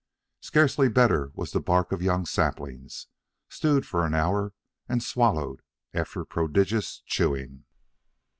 Scarcely 0.41 0.89
better 0.89 1.29
was 1.35 1.51
the 1.51 1.59
bark 1.59 1.91
of 1.91 2.01
young 2.01 2.25
saplings, 2.25 3.05
stewed 3.49 3.85
for 3.85 4.03
an 4.03 4.15
hour 4.15 4.51
and 4.89 5.03
swallowed 5.03 5.61
after 5.93 6.25
prodigious 6.25 7.01
chewing. 7.05 7.65